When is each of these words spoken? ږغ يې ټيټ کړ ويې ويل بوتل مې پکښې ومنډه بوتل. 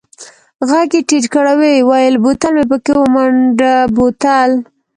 ږغ 0.67 0.71
يې 0.95 0.99
ټيټ 1.07 1.25
کړ 1.33 1.45
ويې 1.59 1.85
ويل 1.89 2.15
بوتل 2.23 2.51
مې 2.57 2.63
پکښې 2.71 2.93
ومنډه 2.97 3.73
بوتل. 3.95 4.51